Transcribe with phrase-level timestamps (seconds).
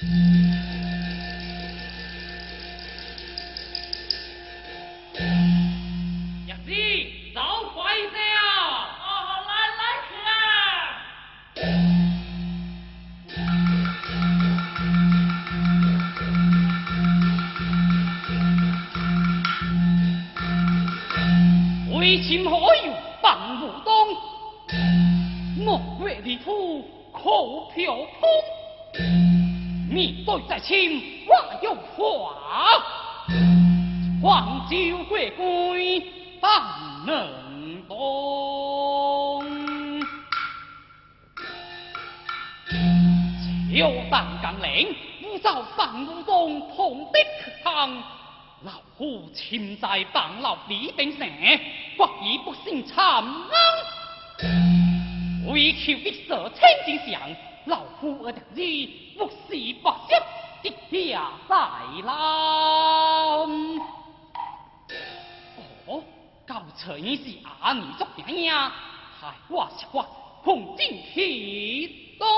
[0.00, 0.08] 兄
[6.64, 6.72] 弟，
[7.34, 7.40] 走
[7.74, 8.40] 快些啊！
[8.98, 11.60] 好，好，来，来，去。
[21.98, 22.88] 为钱何用
[23.20, 23.28] 办
[23.60, 23.92] 无当，
[25.58, 25.68] 莫
[26.00, 29.19] 为利途靠票通。
[29.90, 32.36] 面对在亲，我有话。
[34.22, 34.76] 黄州
[35.10, 36.00] 回归，
[36.40, 39.44] 方能懂。
[43.74, 47.18] 秋当岗岭，乌遭半路中痛的
[47.62, 47.70] 磕。
[48.62, 51.28] 老虎千在半楼里定生，
[51.96, 53.24] 国已不幸惨。
[55.46, 57.20] 为求一色千金响，
[57.64, 59.34] 老夫而得你，不是
[59.82, 59.92] 白
[60.62, 63.46] 捡的下大老。
[65.86, 66.04] 哦，
[66.46, 70.06] 到找是阿弥陀爷爷，害我实话
[70.44, 72.28] 奉承虚东。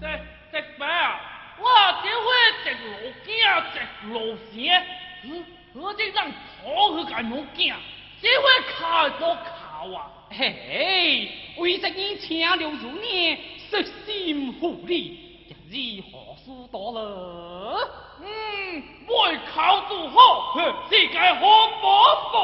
[0.00, 0.06] 这
[0.52, 1.20] 这把啊，
[1.58, 1.64] 我
[2.02, 2.26] 这回
[2.64, 2.90] 直落
[3.24, 3.28] 惊，
[3.72, 3.76] 直
[4.08, 4.16] 落
[4.52, 4.56] 邪，
[5.74, 7.74] 好一阵去盖木惊，
[8.20, 9.57] 这回卡都卡。
[10.30, 10.54] 嘿！
[10.68, 13.38] 嘿，为着你请了如念
[13.70, 16.98] 悉心护理，日子何时多了？
[18.20, 20.54] 嗯，外靠做好，
[20.90, 21.40] 世界好
[21.82, 21.86] 麻
[22.32, 22.34] 烦。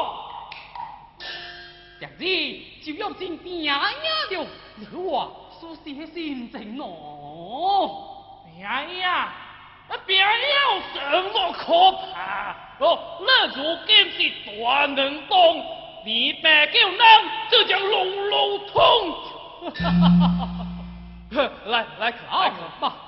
[2.17, 8.41] 今日就要进病呀了，你我苏写心情哦。
[8.63, 9.33] 哎呀，
[9.89, 10.23] 那病有
[10.93, 10.99] 什
[11.33, 12.55] 么可怕？
[12.79, 15.84] 哦，那如今是大能动。
[16.05, 16.91] 你别给我，
[17.49, 18.79] 这叫龙龙通。
[21.65, 23.04] 来 来，看看个。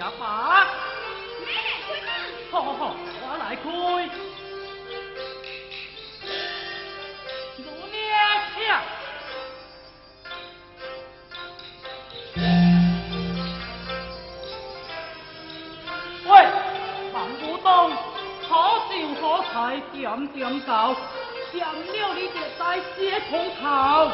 [0.00, 0.66] 也罢。
[2.50, 3.62] 好好好，我来开。
[7.58, 7.60] 姑
[7.92, 8.00] 娘，
[8.54, 8.56] 请。
[16.30, 16.32] 喂，
[17.12, 17.68] 唐武东，
[18.48, 18.50] 好
[18.88, 19.52] 酒好菜
[19.92, 20.96] 点点搞，
[21.52, 23.30] 点了你就在街空
[23.60, 24.10] 头。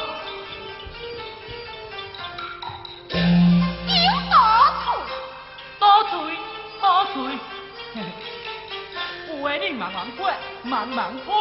[10.66, 11.34] 慢慢跪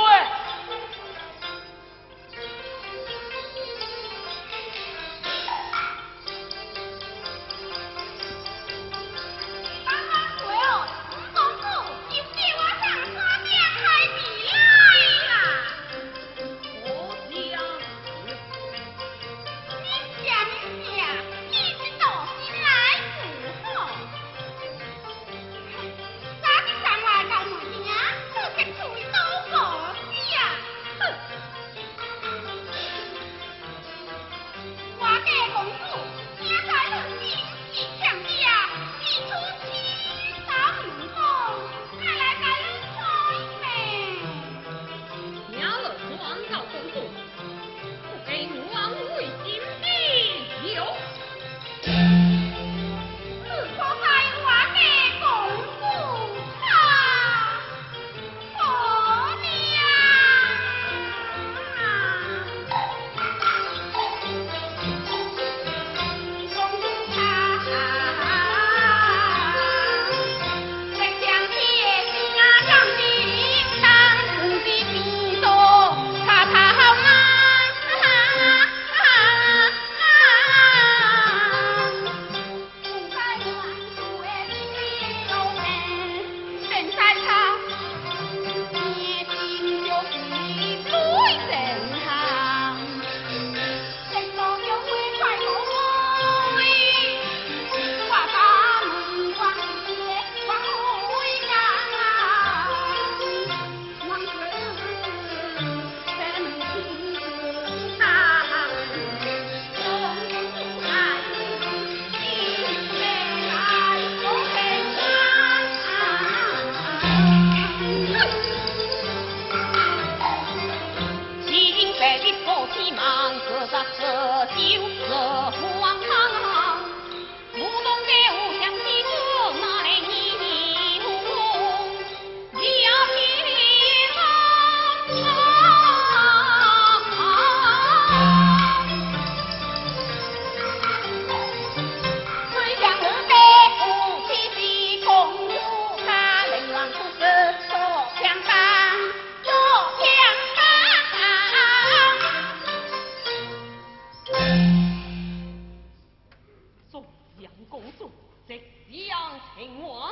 [159.58, 160.12] 秦王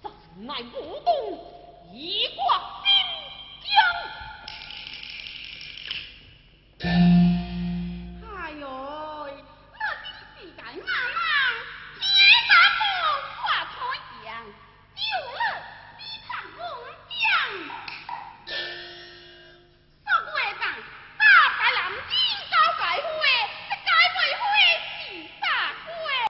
[0.00, 0.08] 怎
[0.46, 1.12] 奈不公
[1.92, 2.86] 已挂新
[6.78, 7.23] 疆